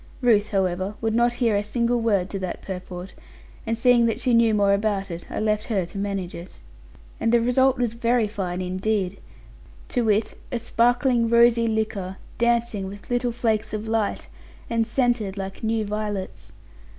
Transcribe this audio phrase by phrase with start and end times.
[0.19, 3.13] Ruth, however, would not hear a single word to that purport;
[3.67, 6.53] and seeing that she knew more about it, I left her to manage it.
[7.19, 9.19] And the result was very fine indeed,
[9.89, 14.27] to wit, a sparkling rosy liquor, dancing with little flakes of light,
[14.71, 16.51] and scented like new violets.